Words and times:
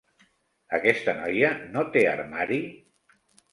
Aquesta 0.77 1.15
noia 1.19 1.53
no 1.77 1.85
té 1.99 2.05
armari? 2.17 2.61